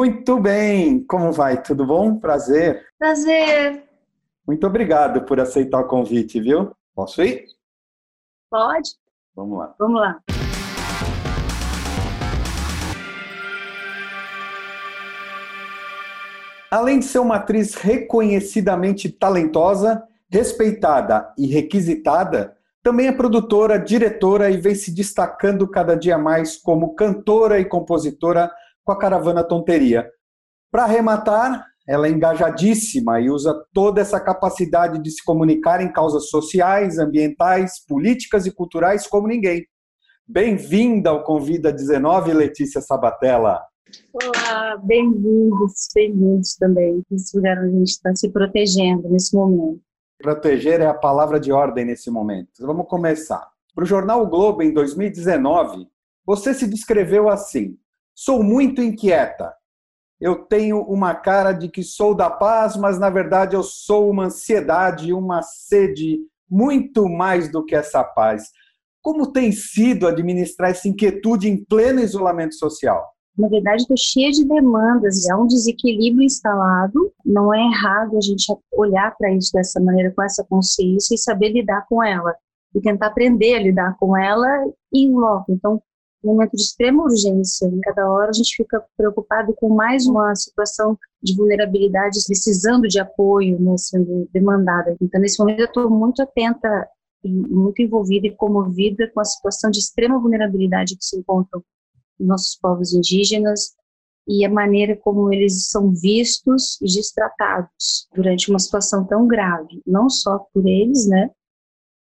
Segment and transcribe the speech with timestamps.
[0.00, 1.62] Muito bem, como vai?
[1.62, 2.18] Tudo bom?
[2.18, 2.86] Prazer.
[2.98, 3.84] Prazer.
[4.46, 6.74] Muito obrigado por aceitar o convite, viu?
[6.94, 7.44] Posso ir?
[8.50, 8.92] Pode.
[9.36, 9.74] Vamos lá.
[9.78, 10.18] Vamos lá.
[16.70, 24.56] Além de ser uma atriz reconhecidamente talentosa, respeitada e requisitada, também é produtora, diretora e
[24.56, 28.50] vem se destacando cada dia mais como cantora e compositora
[28.84, 30.08] com a Caravana Tonteria.
[30.70, 36.28] Para arrematar, ela é engajadíssima e usa toda essa capacidade de se comunicar em causas
[36.28, 39.66] sociais, ambientais, políticas e culturais como ninguém.
[40.26, 43.60] Bem-vinda ao Convida 19, Letícia Sabatella.
[44.12, 47.02] Olá, bem-vindos, bem-vindos também.
[47.10, 49.80] Esse lugar onde a gente está se protegendo nesse momento.
[50.18, 52.50] Proteger é a palavra de ordem nesse momento.
[52.60, 53.44] Vamos começar.
[53.74, 55.88] Para o jornal o Globo, em 2019,
[56.24, 57.76] você se descreveu assim:
[58.22, 59.54] Sou muito inquieta.
[60.20, 64.26] Eu tenho uma cara de que sou da paz, mas na verdade eu sou uma
[64.26, 68.50] ansiedade, uma sede muito mais do que essa paz.
[69.00, 73.10] Como tem sido administrar essa inquietude em pleno isolamento social?
[73.38, 77.10] na verdade, estou cheia de demandas, há um desequilíbrio instalado.
[77.24, 81.50] Não é errado a gente olhar para isso dessa maneira, com essa consciência e saber
[81.50, 82.34] lidar com ela,
[82.74, 84.46] e tentar aprender a lidar com ela
[84.92, 85.50] em loco.
[85.50, 85.82] Então,
[86.22, 90.98] momento de extrema urgência, em cada hora a gente fica preocupado com mais uma situação
[91.22, 94.96] de vulnerabilidade, precisando de apoio, né, sendo demandada.
[95.00, 96.88] Então, nesse momento, eu estou muito atenta
[97.22, 101.62] e muito envolvida e comovida com a situação de extrema vulnerabilidade que se encontram
[102.18, 103.74] nossos povos indígenas
[104.28, 110.08] e a maneira como eles são vistos e destratados durante uma situação tão grave, não
[110.08, 111.30] só por eles, né,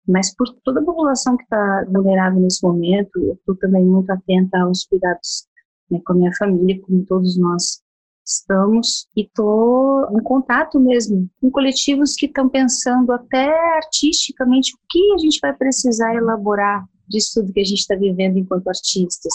[0.08, 3.20] mas por toda a população que está vulnerável nesse momento.
[3.20, 5.48] Eu estou também muito atenta aos cuidados
[5.90, 7.82] né, com a minha família, como todos nós
[8.26, 15.14] estamos, e estou em contato mesmo com coletivos que estão pensando até artisticamente o que
[15.14, 19.34] a gente vai precisar elaborar disso tudo que a gente está vivendo enquanto artistas.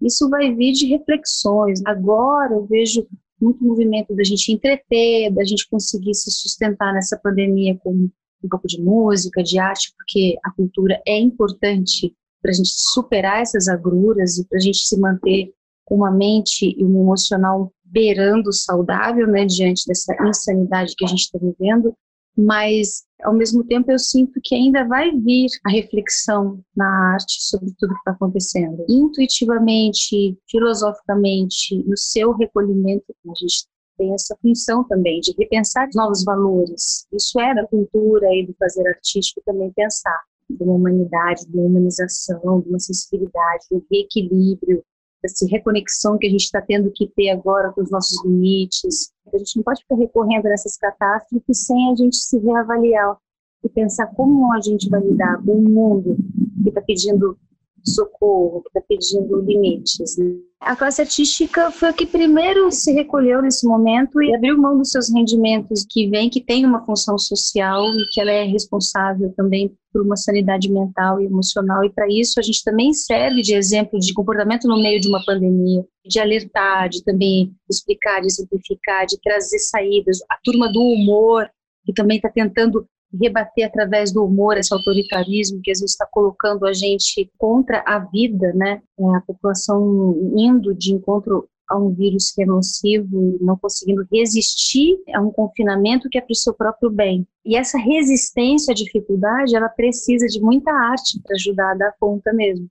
[0.00, 1.80] Isso vai vir de reflexões.
[1.86, 3.06] Agora eu vejo
[3.40, 8.08] muito movimento da gente entreter, da gente conseguir se sustentar nessa pandemia com
[8.44, 13.40] um pouco de música, de arte, porque a cultura é importante para a gente superar
[13.40, 15.52] essas agruras e para a gente se manter
[15.84, 21.20] com uma mente e um emocional beirando saudável, né, diante dessa insanidade que a gente
[21.20, 21.94] está vivendo
[22.36, 27.72] mas ao mesmo tempo eu sinto que ainda vai vir a reflexão na arte sobre
[27.78, 28.84] tudo que está acontecendo.
[28.88, 33.66] Intuitivamente, filosoficamente, no seu recolhimento, a gente
[33.96, 37.06] tem essa função também de repensar novos valores.
[37.12, 41.66] Isso é da cultura e do fazer artístico também pensar de uma humanidade, de uma
[41.66, 44.84] humanização, de uma sensibilidade, de um reequilíbrio,
[45.22, 49.12] dessa reconexão que a gente está tendo que ter agora com os nossos limites.
[49.32, 53.16] A gente não pode ficar recorrendo nessas catástrofes sem a gente se reavaliar
[53.64, 56.16] e pensar como a gente vai lidar com um mundo
[56.62, 57.38] que está pedindo
[57.84, 60.16] socorro, que está pedindo limites.
[60.16, 60.34] Né?
[60.60, 64.90] A classe artística foi a que primeiro se recolheu nesse momento e abriu mão dos
[64.90, 69.74] seus rendimentos que vem, que tem uma função social e que ela é responsável também
[69.92, 71.84] por uma sanidade mental e emocional.
[71.84, 75.24] E para isso a gente também serve de exemplo de comportamento no meio de uma
[75.24, 80.18] pandemia, de alertar, de também explicar, de simplificar, de trazer saídas.
[80.30, 81.48] A turma do humor,
[81.84, 82.86] que também está tentando
[83.20, 87.98] rebater através do humor esse autoritarismo que às vezes está colocando a gente contra a
[87.98, 88.80] vida, né?
[88.98, 94.98] É, a população indo de encontro a um vírus que é nocivo não conseguindo resistir
[95.14, 97.26] a um confinamento que é para o seu próprio bem.
[97.44, 102.32] E essa resistência à dificuldade, ela precisa de muita arte para ajudar a dar conta
[102.32, 102.68] mesmo.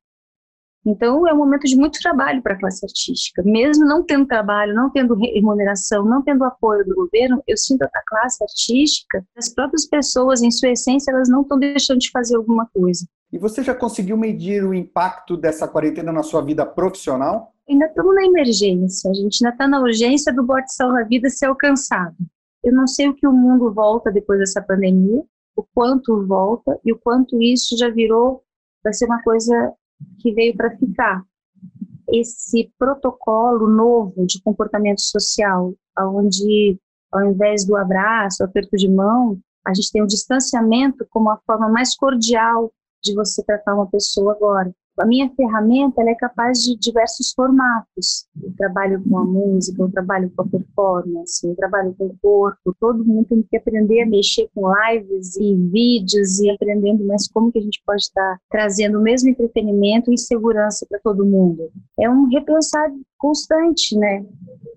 [0.85, 3.43] Então, é um momento de muito trabalho para a classe artística.
[3.43, 8.01] Mesmo não tendo trabalho, não tendo remuneração, não tendo apoio do governo, eu sinto a
[8.07, 12.67] classe artística, as próprias pessoas, em sua essência, elas não estão deixando de fazer alguma
[12.73, 13.05] coisa.
[13.31, 17.53] E você já conseguiu medir o impacto dessa quarentena na sua vida profissional?
[17.69, 22.17] Ainda estamos na emergência, a gente ainda está na urgência do bote salva-vida ser alcançado.
[22.63, 25.23] Eu não sei o que o mundo volta depois dessa pandemia,
[25.55, 28.43] o quanto volta e o quanto isso já virou,
[28.83, 29.73] vai ser uma coisa
[30.19, 31.23] que veio para ficar.
[32.11, 36.77] Esse protocolo novo de comportamento social, onde
[37.11, 41.69] ao invés do abraço, aperto de mão, a gente tem o distanciamento como a forma
[41.69, 42.71] mais cordial
[43.03, 44.73] de você tratar uma pessoa agora.
[45.01, 48.27] A minha ferramenta é capaz de diversos formatos.
[48.39, 52.75] Eu trabalho com a música, eu trabalho com a performance, eu trabalho com o corpo.
[52.79, 57.51] Todo mundo tem que aprender a mexer com lives e vídeos e aprendendo mais como
[57.51, 61.71] que a gente pode estar trazendo o mesmo entretenimento e segurança para todo mundo.
[61.99, 64.23] É um repensar constante, né?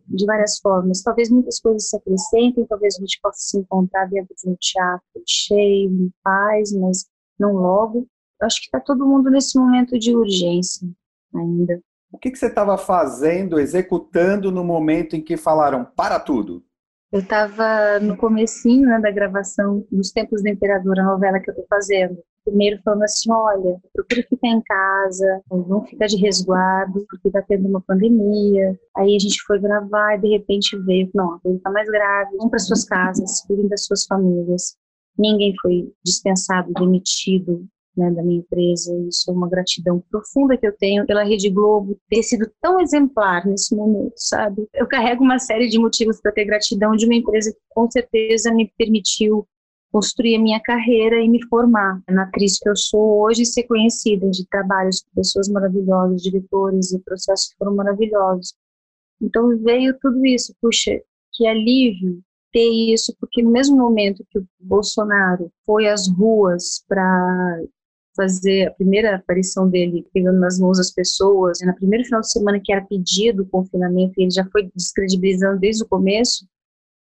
[0.09, 1.03] De várias formas.
[1.03, 5.23] Talvez muitas coisas se acrescentem, talvez a gente possa se encontrar dentro de um teatro
[5.27, 7.05] cheio, em paz, mas
[7.39, 8.07] não logo
[8.45, 10.89] acho que está todo mundo nesse momento de urgência
[11.35, 11.81] ainda.
[12.13, 16.63] O que, que você estava fazendo, executando no momento em que falaram para tudo?
[17.15, 21.53] Eu estava no comecinho né, da gravação dos Tempos do Imperador, a novela que eu
[21.53, 22.19] estou fazendo.
[22.45, 27.69] Primeiro falando assim, olha, procura ficar em casa, não ficar de resguardo, porque está tendo
[27.69, 28.79] uma pandemia.
[28.97, 32.49] Aí a gente foi gravar e de repente veio, não, ele está mais grave, vão
[32.49, 34.77] para suas casas, cuidem das suas famílias.
[35.17, 37.65] Ninguém foi dispensado, demitido,
[37.97, 38.95] né, da minha empresa.
[39.09, 43.47] Isso é uma gratidão profunda que eu tenho pela Rede Globo ter sido tão exemplar
[43.47, 44.69] nesse momento, sabe?
[44.75, 48.53] Eu carrego uma série de motivos para ter gratidão de uma empresa que com certeza
[48.53, 49.47] me permitiu
[49.93, 54.29] construir a minha carreira e me formar na atriz que eu sou hoje, ser conhecida
[54.29, 58.55] de trabalhos com pessoas maravilhosas, diretores e processos que foram maravilhosos.
[59.23, 61.01] Então veio tudo isso, puxa,
[61.33, 62.21] que alívio
[62.53, 67.61] ter isso, porque no mesmo momento que o Bolsonaro foi às ruas para
[68.17, 72.61] fazer a primeira aparição dele pegando nas mãos as pessoas, na primeira final de semana
[72.63, 76.47] que era pedido o confinamento, e ele já foi descredibilizando desde o começo,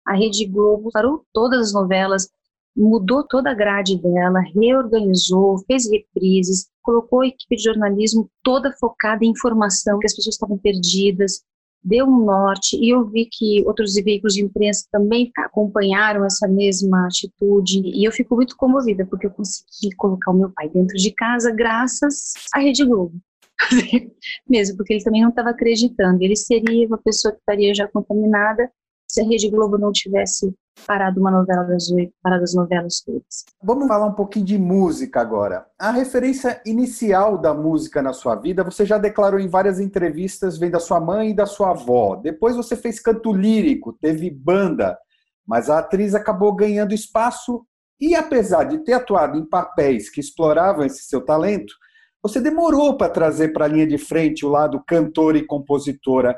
[0.05, 2.29] a Rede Globo parou todas as novelas,
[2.75, 9.23] mudou toda a grade dela, reorganizou, fez reprises, colocou a equipe de jornalismo toda focada
[9.23, 11.43] em informação, que as pessoas estavam perdidas,
[11.83, 17.07] deu um norte e eu vi que outros veículos de imprensa também acompanharam essa mesma
[17.07, 21.11] atitude e eu fico muito comovida porque eu consegui colocar o meu pai dentro de
[21.11, 23.15] casa graças à Rede Globo.
[24.49, 28.71] Mesmo porque ele também não estava acreditando, ele seria uma pessoa que estaria já contaminada
[29.07, 30.53] se a Rede Globo não tivesse
[30.85, 33.45] parado uma novela das oito, parado as novelas todas.
[33.61, 35.65] Vamos falar um pouquinho de música agora.
[35.79, 40.69] A referência inicial da música na sua vida, você já declarou em várias entrevistas, vem
[40.69, 42.15] da sua mãe e da sua avó.
[42.15, 44.97] Depois você fez canto lírico, teve banda,
[45.45, 47.65] mas a atriz acabou ganhando espaço
[47.99, 51.73] e apesar de ter atuado em papéis que exploravam esse seu talento,
[52.21, 56.35] você demorou para trazer para a linha de frente o lado cantora e compositora.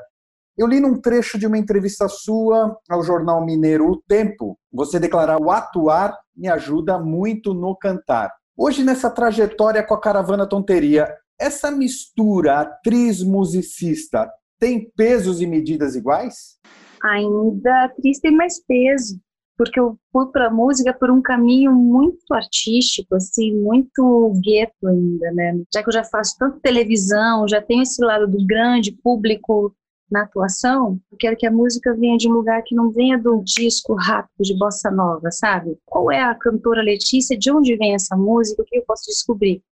[0.57, 5.37] Eu li num trecho de uma entrevista sua ao jornal mineiro O Tempo, você declarar
[5.37, 8.31] o atuar me ajuda muito no cantar.
[8.55, 16.57] Hoje, nessa trajetória com a Caravana Tonteria, essa mistura atriz-musicista tem pesos e medidas iguais?
[17.03, 19.19] Ainda a atriz tem mais peso,
[19.57, 25.31] porque eu fui para a música por um caminho muito artístico, assim, muito gueto ainda,
[25.33, 25.61] né?
[25.73, 29.75] Já que eu já faço tanto televisão, já tenho esse lado do grande público
[30.09, 33.41] na atuação, eu quero que a música venha de um lugar que não venha do
[33.43, 35.77] disco rápido de bossa nova, sabe?
[35.85, 37.37] Qual é a cantora Letícia?
[37.37, 38.61] De onde vem essa música?
[38.61, 39.63] O que eu posso descobrir?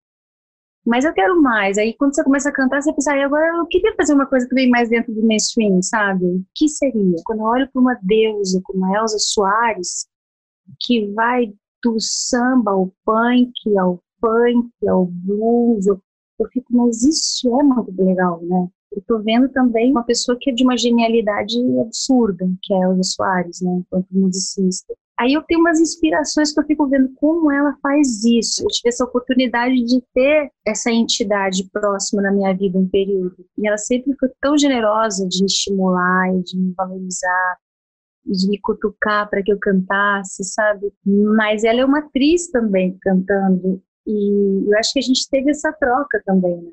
[0.86, 1.78] Mas eu quero mais.
[1.78, 4.56] Aí quando você começa a cantar, você pensa, agora eu queria fazer uma coisa que
[4.56, 6.26] vem mais dentro do mainstream, sabe?
[6.26, 7.16] O que seria?
[7.26, 10.08] Quando eu olho para uma deusa como a Elza Soares,
[10.82, 11.54] que vai
[11.84, 16.02] do samba ao punk, ao funk, ao blues, eu,
[16.40, 18.68] eu fico, mas isso é muito legal, né?
[18.96, 23.04] Eu tô vendo também uma pessoa que é de uma genialidade absurda, que é Elza
[23.04, 24.94] Soares, né, enquanto musicista.
[25.20, 28.64] Aí eu tenho umas inspirações que eu fico vendo como ela faz isso.
[28.64, 33.46] Eu tive essa oportunidade de ter essa entidade próxima na minha vida um período.
[33.58, 37.58] E ela sempre foi tão generosa de me estimular e de me valorizar
[38.26, 40.92] de me cutucar para que eu cantasse, sabe?
[41.06, 43.82] Mas ela é uma atriz também cantando.
[44.08, 46.72] E eu acho que a gente teve essa troca também, né?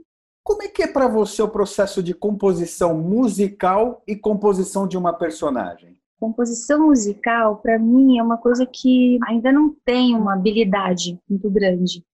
[0.50, 5.12] Como é que é para você o processo de composição musical e composição de uma
[5.12, 5.96] personagem?
[6.18, 12.04] Composição musical, para mim, é uma coisa que ainda não tem uma habilidade muito grande.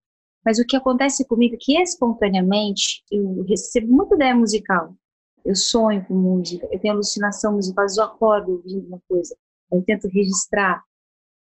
[0.45, 4.95] Mas o que acontece comigo é que espontaneamente eu recebo muita ideia musical.
[5.43, 9.35] Eu sonho com música, eu tenho alucinação musical, eu acordo ouvindo uma coisa,
[9.73, 10.85] eu tento registrar.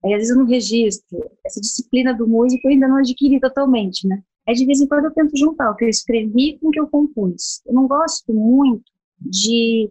[0.03, 1.31] Aí às vezes eu não registro.
[1.45, 4.21] Essa disciplina do músico eu ainda não adquiri totalmente, né?
[4.47, 6.79] Aí, de vez em quando, eu tento juntar o que eu escrevi com o que
[6.79, 7.61] eu compus.
[7.65, 8.83] Eu não gosto muito
[9.19, 9.89] de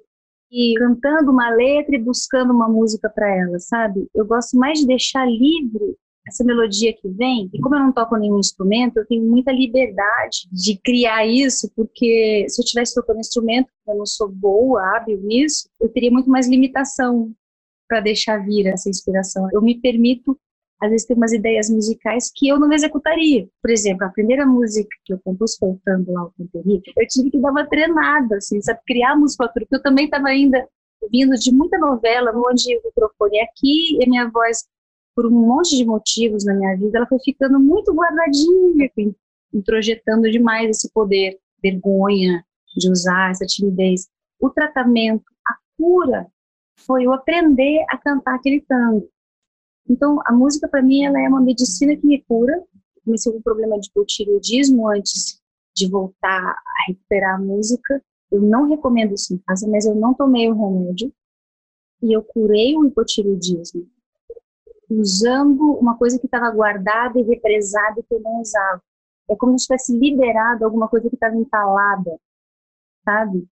[0.50, 4.08] ir cantando uma letra e buscando uma música para ela, sabe?
[4.14, 7.48] Eu gosto mais de deixar livre essa melodia que vem.
[7.52, 12.46] E como eu não toco nenhum instrumento, eu tenho muita liberdade de criar isso, porque
[12.48, 16.48] se eu tivesse tocando instrumento, eu não sou boa, hábil nisso, eu teria muito mais
[16.48, 17.32] limitação
[17.88, 19.48] para deixar vir essa inspiração.
[19.52, 20.38] Eu me permito
[20.80, 23.46] às vezes tem umas ideias musicais que eu não executaria.
[23.60, 27.38] Por exemplo, a primeira música que eu compus voltando lá ao Temperi, eu tive que
[27.38, 30.66] dar uma treinada, assim, sabe, criar a musculatura, porque eu também estava ainda
[31.10, 34.64] vindo de muita novela, onde o microfone é aqui e a minha voz,
[35.14, 39.14] por um monte de motivos na minha vida, ela foi ficando muito guardadinha, assim,
[39.52, 42.44] introjetando demais esse poder, vergonha
[42.76, 44.08] de usar essa timidez.
[44.40, 46.26] O tratamento, a cura,
[46.86, 49.08] foi eu aprender a cantar aquele tango.
[49.88, 52.62] Então, a música para mim ela é uma medicina que me cura.
[53.04, 55.40] Comecei com um problema de hipotireoidismo antes
[55.74, 58.02] de voltar a recuperar a música.
[58.30, 61.12] Eu não recomendo isso em casa, mas eu não tomei o remédio
[62.02, 63.88] e eu curei o hipotireoidismo
[64.90, 68.82] usando uma coisa que estava guardada e represada e que eu não usava.
[69.28, 72.18] É como se tivesse liberado alguma coisa que estava entalada,
[73.04, 73.46] sabe?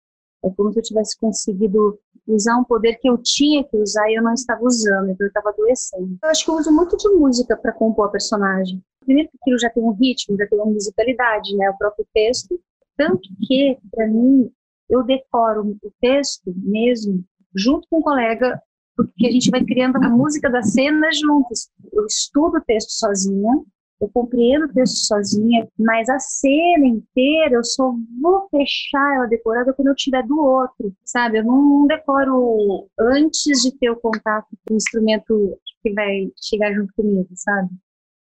[0.44, 4.16] É como se eu tivesse conseguido usar um poder que eu tinha que usar e
[4.16, 6.18] eu não estava usando, então eu estava adoecendo.
[6.22, 8.84] Eu acho que eu uso muito de música para compor a personagem.
[9.04, 12.60] Primeiro que aquilo já tem um ritmo, já tem uma musicalidade, né, o próprio texto.
[12.98, 14.52] Tanto que, para mim,
[14.90, 17.24] eu decoro o texto mesmo
[17.56, 18.62] junto com o colega,
[18.96, 21.70] porque a gente vai criando a música da cena juntos.
[21.94, 23.64] Eu estudo o texto sozinha,
[24.00, 29.74] eu compreendo o texto sozinha, mas a cena inteira eu só vou fechar ela decorada
[29.74, 31.40] quando eu tiver do outro, sabe?
[31.40, 36.94] Eu não decoro antes de ter o contato com o instrumento que vai chegar junto
[36.94, 37.70] comigo, sabe?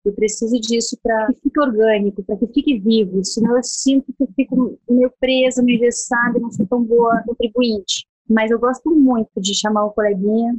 [0.05, 4.23] Eu preciso disso para que fique orgânico, para que fique vivo, senão eu sinto que
[4.23, 8.07] eu fico meio presa, meio engessada não sou tão boa contribuinte.
[8.29, 10.57] Mas eu gosto muito de chamar o coleguinha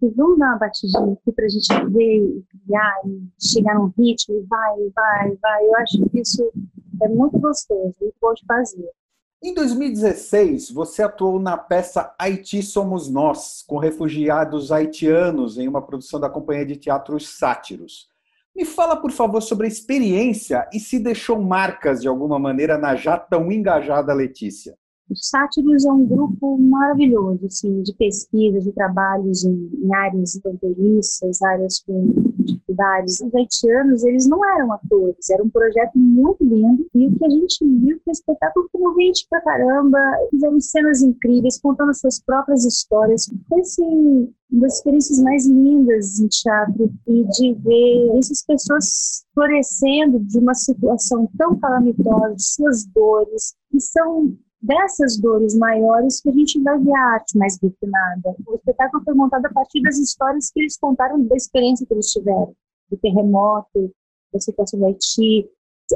[0.00, 3.92] e vamos dar uma batidinha aqui para a gente ver e criar e chegar num
[3.98, 5.66] ritmo e vai, vai, vai.
[5.66, 6.52] Eu acho que isso
[7.02, 8.90] é muito gostoso, muito bom de fazer.
[9.42, 16.18] Em 2016, você atuou na peça Haiti Somos Nós, com refugiados haitianos, em uma produção
[16.18, 18.08] da Companhia de Teatros Sátiros.
[18.54, 22.96] Me fala, por favor, sobre a experiência e se deixou marcas de alguma maneira na
[22.96, 24.76] já tão engajada Letícia.
[25.10, 31.40] O Sátiros é um grupo maravilhoso, assim, de pesquisa, de trabalhos em, em áreas fronteiriças,
[31.40, 33.18] áreas com dificuldades.
[33.20, 37.30] Os haitianos, eles não eram atores, era um projeto muito lindo, e o que a
[37.30, 39.98] gente viu foi um espetáculo comovente pra caramba,
[40.30, 43.30] fizeram cenas incríveis, contando suas próprias histórias.
[43.48, 50.20] Foi, assim, uma das experiências mais lindas em teatro e de ver essas pessoas florescendo
[50.20, 56.32] de uma situação tão calamitosa, de suas dores, que são dessas dores maiores que a
[56.32, 58.36] gente vai ver a arte mais refinada.
[58.46, 62.10] O espetáculo foi montado a partir das histórias que eles contaram da experiência que eles
[62.10, 62.54] tiveram,
[62.90, 63.92] do terremoto,
[64.32, 65.48] da situação do Haiti.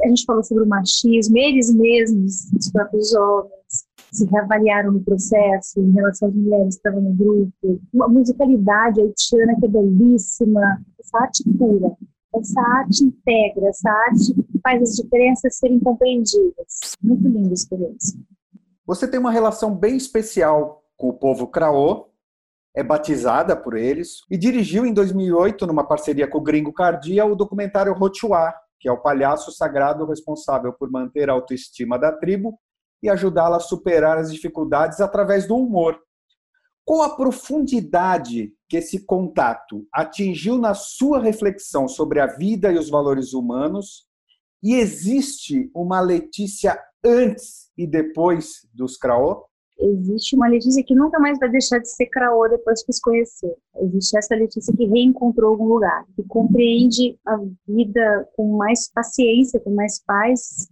[0.03, 5.79] A gente falou sobre o machismo, eles mesmos, os próprios homens, se reavaliaram no processo
[5.79, 7.81] em relação às mulheres que estavam no grupo.
[7.93, 11.95] Uma musicalidade haitiana que é belíssima, essa arte pura.
[12.35, 16.97] Essa arte integra, essa arte faz as diferenças serem compreendidas.
[17.01, 18.19] Muito linda a experiência.
[18.85, 22.09] Você tem uma relação bem especial com o povo Craô,
[22.75, 27.35] é batizada por eles e dirigiu em 2008, numa parceria com o Gringo Cardia, o
[27.35, 32.59] documentário Rotuá, que é o palhaço sagrado responsável por manter a autoestima da tribo
[33.01, 35.97] e ajudá-la a superar as dificuldades através do humor.
[36.83, 42.89] Qual a profundidade que esse contato atingiu na sua reflexão sobre a vida e os
[42.89, 44.05] valores humanos?
[44.61, 49.45] E existe uma Letícia antes e depois dos Craô?
[49.79, 53.53] Existe uma Letícia que nunca mais vai deixar de ser Craô depois que se conhecer.
[53.81, 59.73] Existe essa Letícia que reencontrou algum lugar, que compreende a vida com mais paciência, com
[59.73, 60.69] mais paz,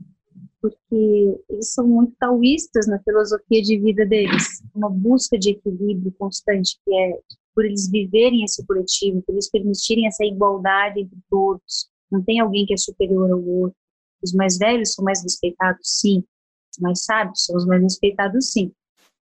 [0.62, 4.62] porque eles são muito taoístas na filosofia de vida deles.
[4.76, 7.20] Uma busca de equilíbrio constante, que é
[7.54, 11.90] por eles viverem esse coletivo, por eles permitirem essa igualdade entre todos.
[12.12, 13.81] Não tem alguém que é superior ao outro.
[14.24, 16.24] Os mais velhos são mais respeitados, sim.
[16.72, 18.72] Os mais sábios são os mais respeitados, sim.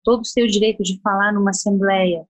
[0.04, 2.28] Todos têm o direito de falar numa assembleia.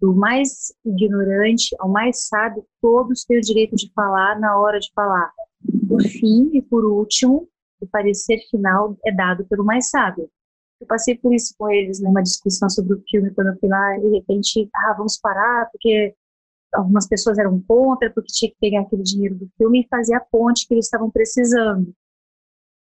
[0.00, 4.90] Do mais ignorante ao mais sábio, todos têm o direito de falar na hora de
[4.92, 5.32] falar.
[5.88, 7.48] Por fim e por último,
[7.80, 10.28] o parecer final é dado pelo mais sábio.
[10.80, 13.96] Eu passei por isso com eles numa discussão sobre o filme quando eu fui lá,
[13.96, 16.12] e de repente, ah, vamos parar porque
[16.72, 20.20] algumas pessoas eram contra porque tinha que pegar aquele dinheiro do filme e fazer a
[20.20, 21.92] ponte que eles estavam precisando.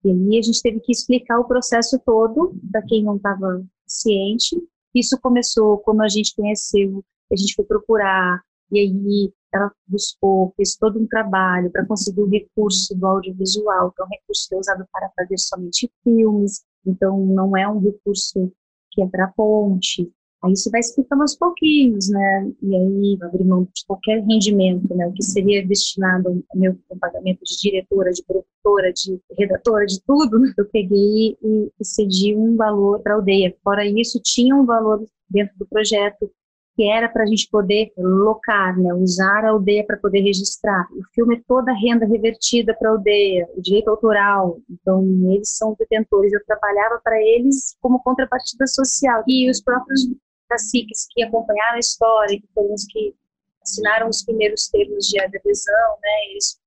[0.04, 4.56] E aí a gente teve que explicar o processo todo para quem não estava ciente.
[4.94, 8.42] Isso começou quando a gente conheceu, a gente foi procurar,
[8.72, 14.02] e aí ela buscou, fez todo um trabalho para conseguir o recurso do audiovisual, que
[14.02, 18.52] é um recurso que é usado para fazer somente filmes, então não é um recurso
[18.92, 20.12] que é para ponte,
[20.44, 22.51] Aí você vai explicando aos pouquinhos, né?
[22.62, 25.08] E aí abrir mão de qualquer rendimento, né?
[25.08, 30.39] O que seria destinado ao meu pagamento de diretora, de produtora, de redatora, de tudo,
[30.58, 33.56] eu peguei e cedi um valor para a aldeia.
[33.63, 36.29] Fora isso, tinha um valor dentro do projeto
[36.77, 40.88] que era para a gente poder locar, né, usar a aldeia para poder registrar.
[40.91, 45.03] O filme é toda renda revertida para a aldeia, o direito autoral, então
[45.34, 46.32] eles são detentores.
[46.32, 49.24] Eu trabalhava para eles como contrapartida social.
[49.27, 50.08] E os próprios
[50.48, 53.13] caciques que acompanharam a história, que foram os que
[53.62, 56.60] assinaram os primeiros termos de adesão, né, eles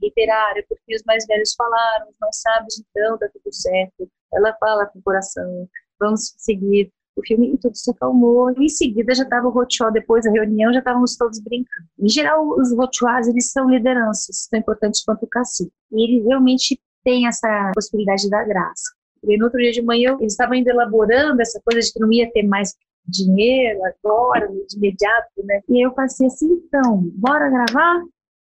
[0.00, 4.10] reiteraram, porque os mais velhos falaram, os mais sábios, então, tá tudo certo.
[4.32, 8.50] Ela fala com o coração, vamos seguir o filme e tudo se acalmou.
[8.50, 11.88] Em seguida já estava o roadshow, depois da reunião já estávamos todos brincando.
[11.98, 15.72] Em geral, os roadshows, eles são lideranças, tão importantes quanto o cacique.
[15.92, 18.94] E ele realmente tem essa possibilidade da graça.
[19.24, 22.12] E no outro dia de manhã, eles estavam ainda elaborando essa coisa de que não
[22.12, 22.74] ia ter mais
[23.08, 25.60] dinheiro agora, de imediato, né?
[25.68, 28.02] E eu passei assim, então, bora gravar?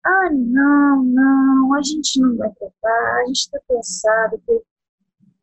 [0.03, 4.41] Ah, não, não, a gente não vai gravar, a gente está cansado.
[4.45, 4.63] Porque,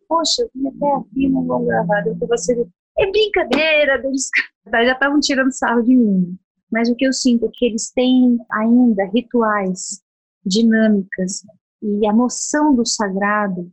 [0.09, 2.07] Poxa, eu vim até aqui não vão gravar.
[2.07, 2.67] Eu você
[2.99, 4.31] é brincadeira, eles
[4.67, 6.39] já estavam tirando sarro de mim.
[6.71, 10.03] Mas o que eu sinto é que eles têm ainda rituais,
[10.45, 11.43] dinâmicas
[11.83, 13.71] e a noção do sagrado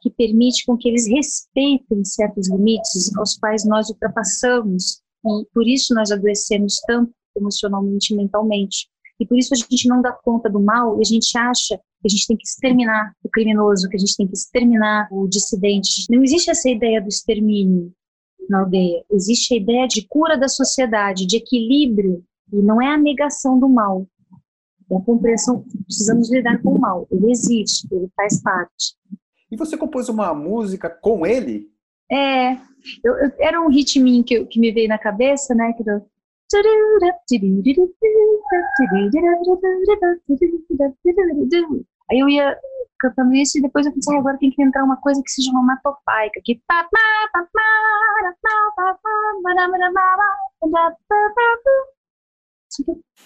[0.00, 5.94] que permite com que eles respeitem certos limites aos quais nós ultrapassamos e por isso
[5.94, 8.88] nós adoecemos tanto emocionalmente e mentalmente.
[9.18, 12.06] E por isso a gente não dá conta do mal e a gente acha que
[12.06, 16.06] a gente tem que exterminar o criminoso, que a gente tem que exterminar o dissidente.
[16.10, 17.92] Não existe essa ideia do extermínio
[18.48, 19.04] na aldeia.
[19.10, 23.68] Existe a ideia de cura da sociedade, de equilíbrio, e não é a negação do
[23.68, 24.06] mal.
[24.90, 27.06] É a compreensão que precisamos lidar com o mal.
[27.10, 28.96] Ele existe, ele faz parte.
[29.50, 31.70] E você compôs uma música com ele?
[32.10, 32.54] É,
[33.04, 35.72] eu, eu, era um ritminho que, que me veio na cabeça, né?
[35.72, 36.00] Que eu...
[42.10, 42.58] Aí eu ia
[42.98, 46.40] cantando isso e depois eu pensei, agora tem que entrar uma coisa que seja onomatopaica,
[46.44, 46.60] que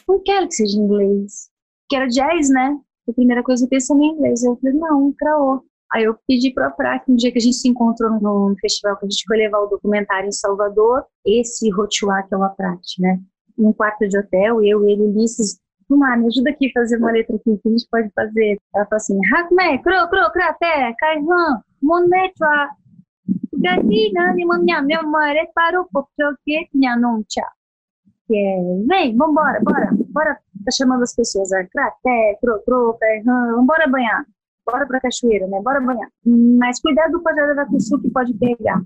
[0.08, 1.50] não quero que seja em inglês.
[1.88, 2.78] Que era jazz, né?
[3.08, 4.42] A primeira coisa que eu pensei em inglês.
[4.42, 5.64] Eu falei, não, craô.
[5.94, 8.96] Aí eu pedi para a Prac, um dia que a gente se encontrou no festival,
[8.96, 13.00] que a gente foi levar o documentário em Salvador, esse Rotuá, que é uma prática,
[13.00, 13.20] né?
[13.56, 17.36] Num quarto de hotel, eu, ele, Ulisses, Vamos me ajuda aqui a fazer uma letra
[17.36, 18.58] aqui que a gente pode fazer.
[18.74, 22.70] Ela fala assim, Hakme, Kro, Kro, Kraté, Kaihan, Monetua,
[23.52, 27.46] Gatina, minha memória para o porque minha nuncha.
[28.26, 33.86] Que é, vem, vambora, bora, bora, tá chamando as pessoas, Kraté, Kro, Kro, Kaihan, vambora
[33.86, 34.24] banhar.
[34.66, 35.60] Bora pra cachoeira, né?
[35.62, 36.10] Bora banhar.
[36.24, 38.82] Mas cuidado do pajada da Kussu que pode pegar.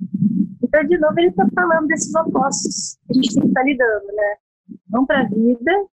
[0.62, 3.66] Então, de novo, ele tá falando desses opostos que a gente tem que estar tá
[3.66, 4.36] lidando, né?
[4.88, 5.86] Vamos pra vida,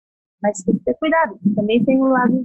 [0.41, 1.37] mas tem que ter cuidado.
[1.55, 2.43] Também tem o lado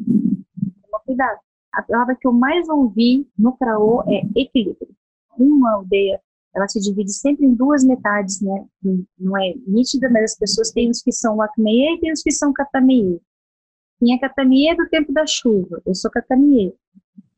[0.83, 1.39] tomar cuidado.
[1.73, 4.89] A palavra que eu mais ouvi no Craô é equilíbrio.
[5.39, 6.21] Uma aldeia,
[6.55, 8.67] ela se divide sempre em duas metades, né?
[9.19, 12.33] Não é nítida, mas as pessoas têm os que são Wakmeye e tem os que
[12.33, 13.21] são Katamiye.
[13.99, 16.75] Quem é é do tempo da chuva, eu sou Katamiye.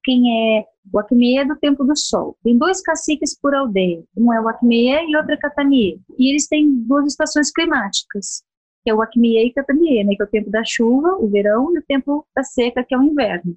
[0.03, 2.37] Quem é o Acmeye é do tempo do sol.
[2.43, 4.03] Tem dois caciques por aldeia.
[4.17, 6.01] Um é o Acmeye e outro é Katamiye.
[6.19, 8.43] E eles têm duas estações climáticas
[8.83, 11.75] que é o Acmie e Catamie, né, que é o tempo da chuva, o verão,
[11.75, 13.57] e o tempo da seca, que é o inverno.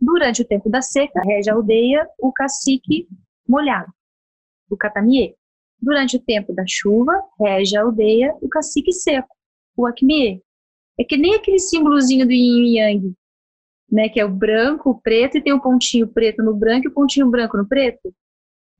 [0.00, 3.08] Durante o tempo da seca, rege a aldeia o cacique
[3.48, 3.92] molhado,
[4.70, 5.34] o Catamie.
[5.80, 9.28] Durante o tempo da chuva, rege a aldeia o cacique seco,
[9.76, 10.42] o Acmie.
[10.98, 13.14] É que nem aquele símbolozinho do Yin Yang,
[13.90, 16.88] né, que é o branco, o preto, e tem um pontinho preto no branco e
[16.88, 18.12] o um pontinho branco no preto.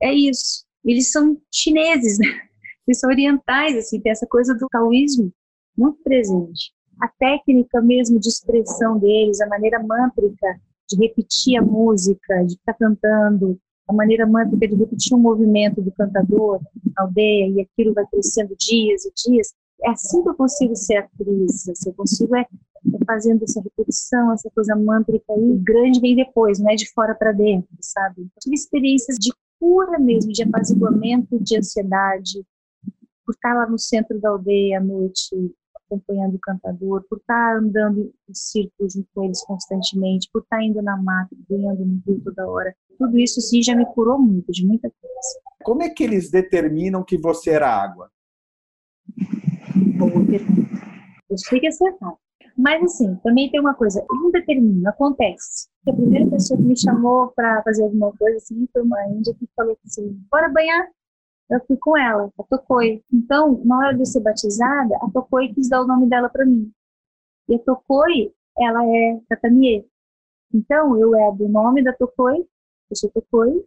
[0.01, 0.65] É isso.
[0.83, 2.27] Eles são chineses, né?
[2.87, 5.31] Eles são orientais, assim, tem essa coisa do taoísmo
[5.77, 6.71] muito presente.
[6.99, 12.73] A técnica mesmo de expressão deles, a maneira mântrica de repetir a música, de estar
[12.73, 16.61] cantando, a maneira mântrica de repetir o movimento do cantador
[16.95, 19.53] na aldeia, e aquilo vai crescendo dias e dias.
[19.83, 22.45] É assim que eu consigo ser atriz, assim, eu consigo é
[23.05, 27.31] fazendo essa repetição, essa coisa mântrica aí, grande vem depois, não é de fora para
[27.31, 28.21] dentro, sabe?
[28.21, 32.43] Eu tive experiências de cura mesmo, de apaziguamento de ansiedade,
[33.25, 35.35] por estar lá no centro da aldeia à noite,
[35.85, 40.81] acompanhando o cantador, por estar andando em círculo junto com eles constantemente, por estar indo
[40.81, 42.75] na mata, ganhando no rio toda hora.
[42.97, 45.39] Tudo isso, sim, já me curou muito, de muita coisa.
[45.63, 48.09] Como é que eles determinam que você era água?
[49.97, 50.77] Boa pergunta.
[51.29, 52.15] Eu sei que é acertar.
[52.57, 55.69] Mas, assim, também tem uma coisa, não determina, acontece.
[55.87, 59.47] A primeira pessoa que me chamou para fazer alguma coisa, assim, foi uma índia que
[59.55, 60.89] falou assim, bora banhar.
[61.51, 63.03] eu fui com ela, a Tokoi.
[63.13, 66.71] Então, na hora de ser batizada, a Tokoi quis dar o nome dela para mim.
[67.47, 69.85] E a Tokoi, ela é Tatamiê.
[70.53, 73.63] Então, eu é do nome da Tokoi, eu sou Tokoi,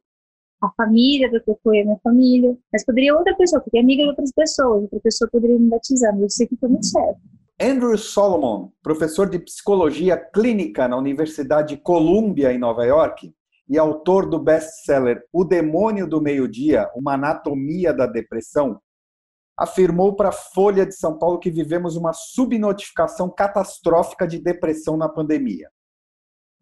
[0.61, 4.09] a família da Tokoi é minha família, mas poderia outra pessoa, porque é amiga de
[4.11, 7.21] outras pessoas, outra pessoa poderia me batizar, mas eu sei que foi muito certo.
[7.63, 13.35] Andrew Solomon, professor de psicologia clínica na Universidade de Columbia, em Nova York,
[13.69, 18.81] e autor do best-seller O Demônio do Meio-Dia, Uma Anatomia da Depressão,
[19.59, 25.07] afirmou para a Folha de São Paulo que vivemos uma subnotificação catastrófica de depressão na
[25.07, 25.69] pandemia.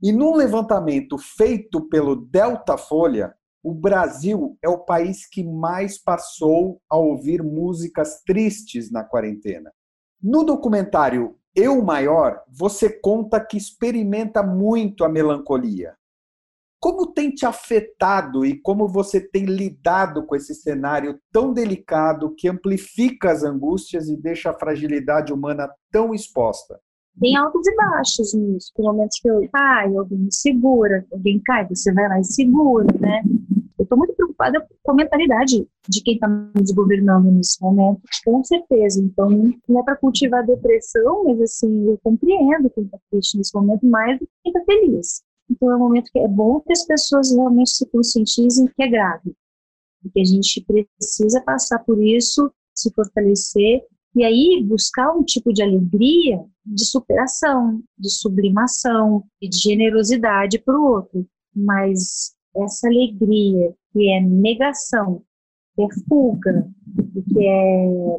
[0.02, 3.32] E num levantamento feito pelo Delta Folha,
[3.62, 9.72] o Brasil é o país que mais passou a ouvir músicas tristes na quarentena.
[10.22, 15.94] No documentário Eu Maior, você conta que experimenta muito a melancolia.
[16.81, 22.48] Como tem te afetado e como você tem lidado com esse cenário tão delicado que
[22.48, 26.81] amplifica as angústias e deixa a fragilidade humana tão exposta?
[27.20, 28.72] Tem altos e baixos nisso.
[28.76, 32.87] Tem momentos que eu caio, alguém me segura, alguém cai, você vai lá e segura,
[33.00, 33.22] né?
[33.88, 39.03] Estou muito preocupada com a mentalidade de quem está nos governando nesse momento, com certeza.
[39.03, 39.31] Então,
[39.66, 44.18] não é para cultivar depressão, mas assim, eu compreendo quem está triste nesse momento mais
[44.18, 45.22] do que quem está feliz.
[45.51, 48.88] Então é um momento que é bom que as pessoas realmente se conscientizem que é
[48.88, 49.35] grave,
[50.12, 53.83] que a gente precisa passar por isso, se fortalecer
[54.14, 60.79] e aí buscar um tipo de alegria, de superação, de sublimação e de generosidade para
[60.79, 61.27] o outro.
[61.57, 65.23] Mas essa alegria que é negação,
[65.75, 66.68] que é fuga,
[67.33, 68.16] que é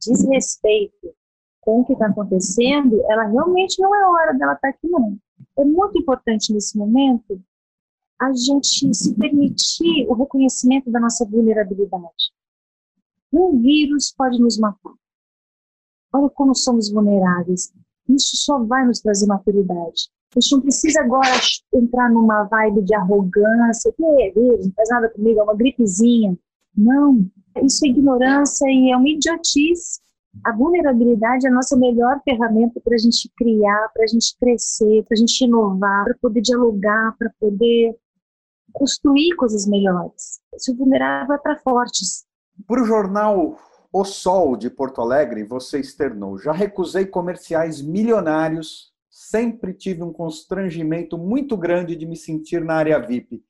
[0.00, 1.14] desrespeito
[1.60, 5.18] com o que está acontecendo, ela realmente não é hora dela estar tá aqui não
[5.56, 7.40] é muito importante nesse momento
[8.18, 12.32] a gente se permitir o reconhecimento da nossa vulnerabilidade.
[13.32, 14.92] Um vírus pode nos matar.
[16.12, 17.72] Olha como somos vulneráveis.
[18.08, 20.10] Isso só vai nos trazer maturidade.
[20.34, 21.28] A gente não precisa agora
[21.74, 26.36] entrar numa vibe de arrogância, que é não faz nada comigo, é uma gripezinha.
[26.76, 27.26] Não,
[27.62, 30.02] isso é ignorância e é uma idiotice
[30.44, 35.04] a vulnerabilidade é a nossa melhor ferramenta para a gente criar, para a gente crescer,
[35.04, 37.94] para a gente inovar, para poder dialogar, para poder
[38.72, 40.40] construir coisas melhores.
[40.56, 42.24] Se o vulnerável é para fortes.
[42.66, 43.58] Para o jornal
[43.92, 48.91] O Sol de Porto Alegre, você externou: já recusei comerciais milionários,
[49.32, 53.42] sempre tive um constrangimento muito grande de me sentir na área VIP.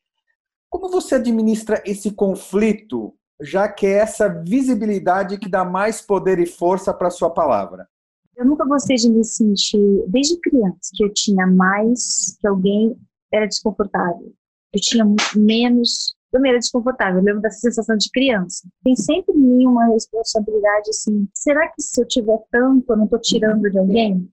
[0.71, 6.47] Como você administra esse conflito já que é essa visibilidade que dá mais poder e
[6.47, 7.89] força para a sua palavra?
[8.37, 12.97] Eu nunca gostei de me sentir, desde criança, que eu tinha mais, que alguém
[13.33, 14.33] era desconfortável.
[14.73, 17.19] Eu tinha menos, também era desconfortável.
[17.19, 18.67] Eu lembro dessa sensação de criança.
[18.85, 23.05] Tem sempre em mim uma responsabilidade assim: será que se eu tiver tanto, eu não
[23.05, 24.31] estou tirando de alguém?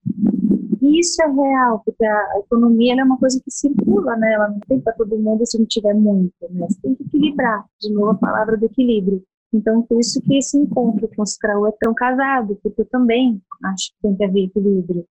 [0.98, 4.34] Isso é real, porque a economia é uma coisa que circula, né?
[4.34, 6.68] Ela não tem para todo mundo se não tiver muito, né?
[6.68, 9.24] Você tem que equilibrar, de novo a palavra do equilíbrio.
[9.54, 13.42] Então, por isso que esse encontro com os Kraú é tão casado, porque eu também
[13.66, 15.06] acho que tem que haver equilíbrio.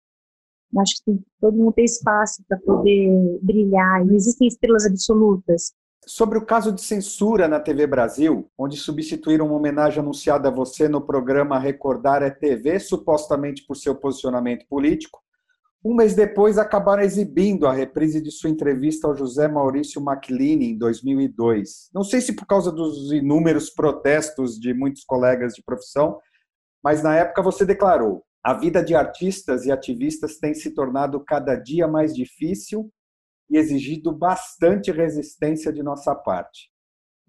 [0.78, 5.74] Acho que tem, todo mundo tem espaço para poder brilhar, não existem estrelas absolutas.
[6.06, 10.88] Sobre o caso de censura na TV Brasil, onde substituíram uma homenagem anunciada a você
[10.88, 15.20] no programa Recordar é TV, supostamente por seu posicionamento político,
[15.90, 20.78] um mês depois, acabaram exibindo a reprise de sua entrevista ao José Maurício McLean em
[20.78, 21.90] 2002.
[21.94, 26.20] Não sei se por causa dos inúmeros protestos de muitos colegas de profissão,
[26.84, 31.56] mas na época você declarou: a vida de artistas e ativistas tem se tornado cada
[31.56, 32.92] dia mais difícil
[33.50, 36.70] e exigido bastante resistência de nossa parte.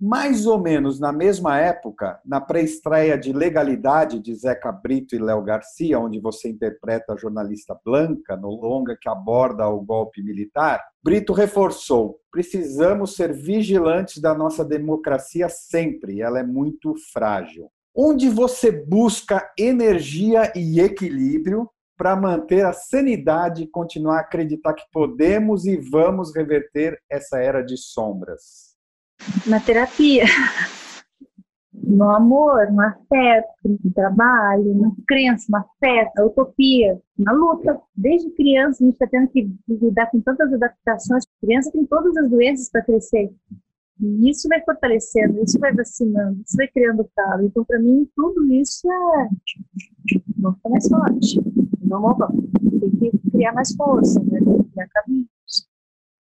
[0.00, 5.42] Mais ou menos na mesma época, na pré-estreia de Legalidade de Zeca Brito e Léo
[5.42, 11.32] Garcia, onde você interpreta a jornalista Blanca no longa que aborda o golpe militar, Brito
[11.32, 17.68] reforçou: precisamos ser vigilantes da nossa democracia sempre, ela é muito frágil.
[17.92, 24.84] Onde você busca energia e equilíbrio para manter a sanidade e continuar a acreditar que
[24.92, 28.67] podemos e vamos reverter essa era de sombras
[29.46, 30.24] na terapia,
[31.72, 37.80] no amor, no afeto, no trabalho, na crença, na fé, na utopia, na luta.
[37.96, 41.24] Desde criança, a gente está tendo que lidar com tantas adaptações.
[41.24, 43.32] A criança tem todas as doenças para crescer.
[44.00, 47.44] E isso vai fortalecendo, isso vai vacinando, isso vai criando calo.
[47.44, 49.28] Então, para mim, tudo isso é.
[50.36, 51.40] Vamos ficar mais forte.
[51.82, 52.44] Vamos, vamos.
[53.00, 54.38] Tem que criar mais força, né?
[54.72, 55.37] criar caminhos.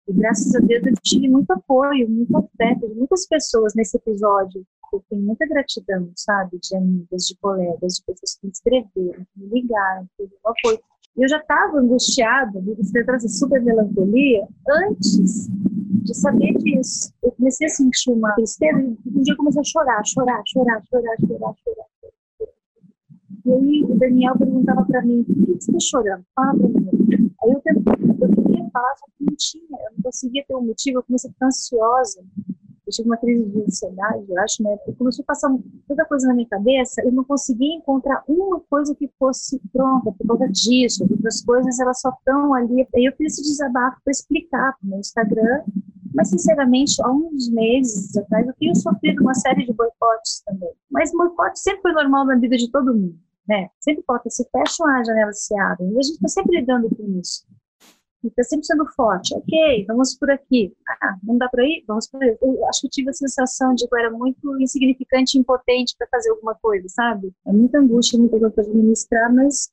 [0.09, 4.65] E graças a Deus eu tive muito apoio, muito afeto de muitas pessoas nesse episódio.
[4.91, 9.39] eu tenho muita gratidão, sabe, de amigas, de colegas, de pessoas que me escreveram, que
[9.39, 10.79] me ligaram, que me apoio.
[11.15, 17.13] E eu já estava angustiada, você traz super melancolia, antes de saber disso.
[17.21, 20.81] Eu comecei a sentir uma tristeza, e um dia eu comecei a chorar, chorar, chorar,
[20.89, 21.85] chorar, chorar, chorar.
[23.45, 26.23] E aí o Daniel perguntava para mim, por que você está chorando?
[26.35, 27.31] Fala para mim.
[27.43, 27.83] Aí eu, queria
[28.79, 32.23] falar, que não tinha, eu não conseguia ter um motivo, eu comecei a ficar ansiosa.
[32.87, 34.75] Eu tive uma crise de ansiedade, eu acho, né?
[34.87, 35.55] Eu comecei a passar
[35.87, 40.27] toda coisa na minha cabeça, eu não conseguia encontrar uma coisa que fosse pronta por
[40.27, 41.05] causa disso.
[41.07, 42.87] Outras coisas, elas só estão ali.
[42.95, 45.61] Aí eu fiz esse desabafo para explicar no meu Instagram,
[46.15, 50.71] mas, sinceramente, há uns meses atrás, eu tenho sofrido uma série de boicotes também.
[50.89, 53.67] Mas boicote sempre foi normal na vida de todo mundo né?
[53.79, 55.87] Sempre portas se fecham, a janela se abre.
[55.87, 57.43] E a gente está sempre lidando com isso.
[58.23, 59.33] Está sempre sendo forte.
[59.33, 60.73] Ok, vamos por aqui.
[61.01, 61.83] Ah, não dá para ir?
[61.87, 62.37] Vamos por aí.
[62.41, 66.07] Eu acho que eu tive a sensação de que eu era muito insignificante impotente para
[66.07, 67.33] fazer alguma coisa, sabe?
[67.47, 69.71] É muita angústia, muita coisa para administrar, mas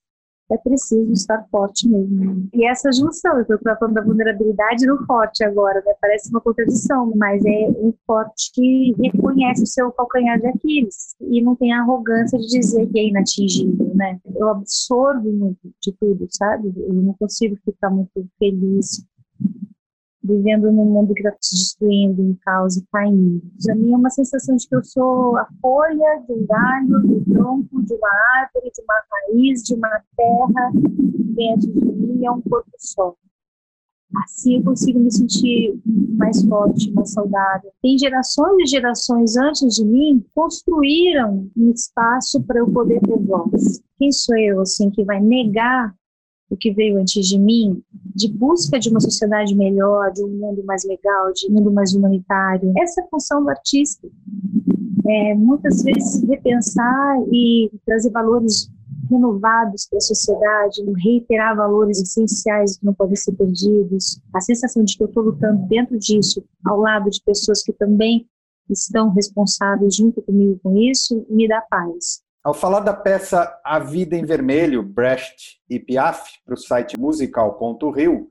[0.50, 2.48] é preciso estar forte mesmo.
[2.54, 5.92] E essa junção, eu estou falando da vulnerabilidade no forte agora, né?
[6.00, 11.42] Parece uma contradição, mas é um forte que reconhece o seu calcanhar de Aquiles e
[11.42, 14.18] não tem a arrogância de dizer que é inatingível, né?
[14.34, 16.72] Eu absorvo muito de tudo, sabe?
[16.76, 19.04] Eu não consigo ficar muito feliz
[20.26, 23.42] vivendo num mundo que está se destruindo, em caos e caindo.
[23.64, 27.24] Para mim é uma sensação de que eu sou a folha de um galho, do
[27.32, 28.10] tronco de uma
[28.40, 30.70] árvore, de uma raiz, de uma terra,
[31.34, 33.14] dentro de mim é um corpo só.
[34.24, 35.78] Assim eu consigo me sentir
[36.16, 37.70] mais forte, mais saudável.
[37.82, 43.82] Tem gerações e gerações antes de mim construíram um espaço para eu poder ter voz.
[43.98, 45.94] Quem sou eu, assim, que vai negar
[46.48, 47.82] o que veio antes de mim,
[48.14, 51.94] de busca de uma sociedade melhor, de um mundo mais legal, de um mundo mais
[51.94, 52.72] humanitário.
[52.78, 54.08] Essa é a função do artista.
[55.08, 58.70] É, muitas vezes repensar e trazer valores
[59.10, 64.20] renovados para a sociedade, reiterar valores essenciais que não podem ser perdidos.
[64.34, 68.26] A sensação de que eu estou lutando dentro disso, ao lado de pessoas que também
[68.68, 72.25] estão responsáveis junto comigo com isso, me dá paz.
[72.46, 78.28] Ao falar da peça A Vida em Vermelho, Brecht e Piaf, para o site musical.rio,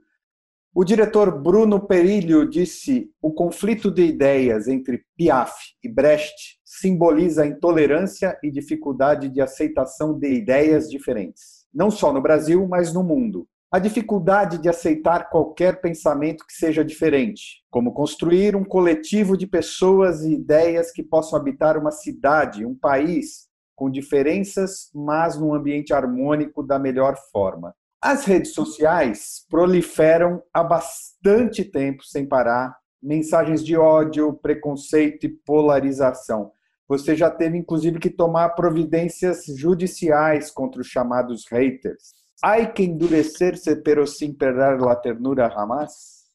[0.73, 7.45] o diretor Bruno Perillo disse: o conflito de ideias entre Piaf e Brecht simboliza a
[7.45, 13.45] intolerância e dificuldade de aceitação de ideias diferentes, não só no Brasil, mas no mundo.
[13.69, 20.23] A dificuldade de aceitar qualquer pensamento que seja diferente, como construir um coletivo de pessoas
[20.23, 26.63] e ideias que possam habitar uma cidade, um país, com diferenças, mas num ambiente harmônico
[26.63, 27.75] da melhor forma.
[28.01, 36.51] As redes sociais proliferam há bastante tempo sem parar mensagens de ódio, preconceito e polarização.
[36.87, 42.13] Você já teve, inclusive, que tomar providências judiciais contra os chamados haters.
[42.43, 46.25] Hay que endurecer-se, pero sin perder la ternura jamás?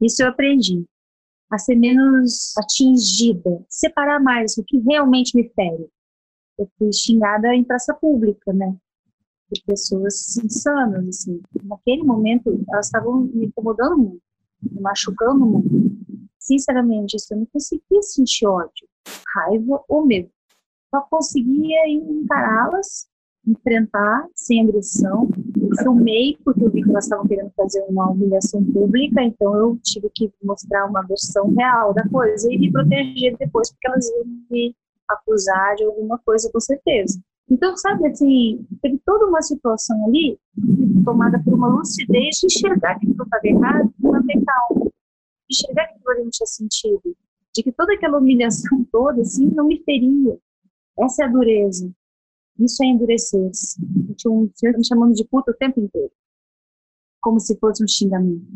[0.00, 0.84] Isso eu aprendi.
[1.50, 3.64] A ser menos atingida.
[3.68, 5.88] Separar mais o que realmente me fere
[6.58, 8.76] eu fui xingada em praça pública, né?
[9.52, 11.40] De pessoas insanas, assim.
[11.62, 14.22] Naquele momento, elas estavam me incomodando muito,
[14.62, 15.68] me machucando muito.
[16.38, 18.86] Sinceramente, eu não conseguia sentir ódio,
[19.34, 20.30] raiva ou medo.
[20.94, 23.08] Só conseguia encará-las,
[23.46, 25.28] enfrentar sem agressão.
[25.60, 29.78] Eu filmei porque eu vi que elas estavam querendo fazer uma humilhação pública, então eu
[29.82, 34.24] tive que mostrar uma versão real da coisa e me proteger depois, porque elas iam
[34.50, 34.74] me
[35.08, 37.20] acusar de alguma coisa, com certeza.
[37.48, 40.38] Então, sabe, assim, teve toda uma situação ali
[41.04, 44.84] tomada por uma lucidez de enxergar que aquilo estava errado e manter calma.
[44.86, 44.90] De
[45.50, 47.16] enxergar que aquilo não tinha sentido.
[47.54, 50.38] De que toda aquela humilhação toda, assim, não me feria.
[50.98, 51.92] Essa é a dureza.
[52.58, 53.78] Isso é endurecer-se.
[54.16, 56.12] Tinha um senhor me chamando de puta o tempo inteiro.
[57.20, 58.46] Como se fosse um xingamento.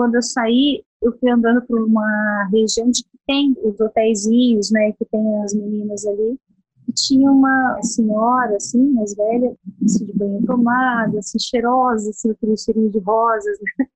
[0.00, 4.92] Quando eu saí, eu fui andando por uma região de que tem os hotéisinhos, né,
[4.92, 6.40] que tem as meninas ali,
[6.88, 12.56] e tinha uma senhora, assim, mais velha, assim, de banho tomado, assim, cheirosa, assim, aquele
[12.56, 13.86] cheirinho de rosas, né?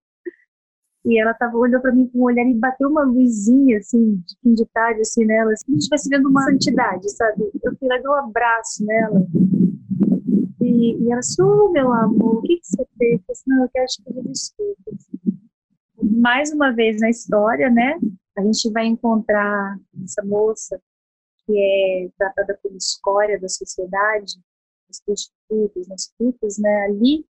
[1.06, 4.36] E ela tava olhando para mim com um olhar e bateu uma luzinha, assim, de
[4.42, 7.50] fim de tarde, assim, nela, assim, como se estivesse vendo uma santidade, sabe?
[7.62, 9.26] Eu fui lá dar um abraço nela.
[10.60, 13.22] E, e ela disse, oh, meu amor, o que, que você fez?
[13.26, 15.13] Eu disse, não, eu quero te pedir desculpas
[16.10, 17.98] mais uma vez na história, né?
[18.36, 20.80] A gente vai encontrar essa moça
[21.46, 24.34] que é tratada como escória da sociedade,
[24.90, 26.84] as prostitutas, as putas, né?
[26.84, 27.24] Ali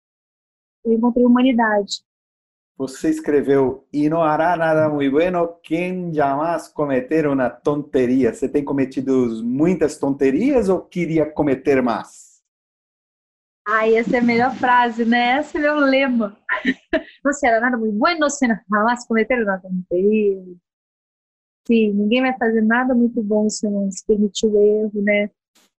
[0.86, 2.04] eu encontrei humanidade.
[2.76, 8.34] Você escreveu e não hará nada muito bueno quem jamais cometer uma tonteria.
[8.34, 12.33] Você tem cometido muitas tonterias ou queria cometer mais?
[13.66, 15.40] Ai, essa é a melhor frase, né?
[15.40, 16.38] Esse é meu lema.
[17.24, 20.44] Não será nada muito bueno se jamais cometer uma tonteria.
[21.66, 25.30] Sim, ninguém vai fazer nada muito bom se não se permitir o erro, né?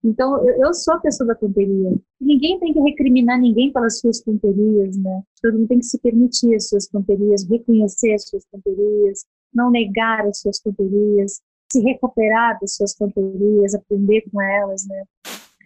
[0.02, 1.92] Então, eu, sou a pessoa da tonteria.
[2.18, 5.22] Ninguém tem que recriminar ninguém pelas suas tonterias, né?
[5.42, 10.26] Todo mundo tem que se permitir as suas tonterias, reconhecer as suas tonterias, não negar
[10.26, 15.04] as suas tonterias, se recuperar das suas tonterias, aprender com elas, né?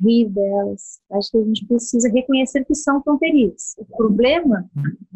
[0.01, 1.01] Rir delas.
[1.13, 3.75] Acho que a gente precisa reconhecer que são tonterias.
[3.79, 4.69] O problema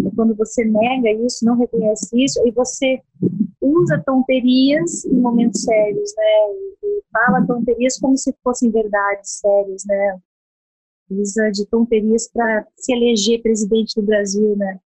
[0.05, 3.01] é quando você nega isso, não reconhece isso, e você
[3.61, 6.25] usa tonterias em momentos sérios, né?
[6.85, 10.18] E fala tonterias como se fossem verdades sérias, né?
[11.11, 14.81] Usa de tonterias para se eleger presidente do Brasil, né?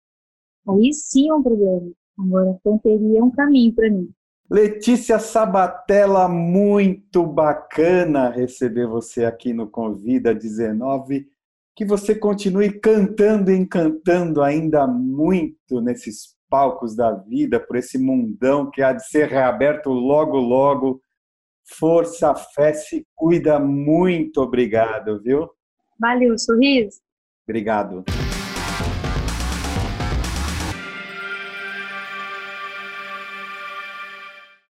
[0.68, 1.92] Aí sim é um problema.
[2.18, 4.10] Agora, tonteria é um caminho para mim.
[4.50, 11.28] Letícia Sabatella, muito bacana receber você aqui no Convida 19.
[11.76, 18.70] Que você continue cantando e encantando ainda muito nesses palcos da vida, por esse mundão
[18.70, 21.02] que há de ser reaberto logo, logo.
[21.66, 23.60] Força, fé, se cuida.
[23.60, 25.50] Muito obrigado, viu?
[26.00, 27.00] Valeu, sorriso.
[27.48, 28.04] Obrigado.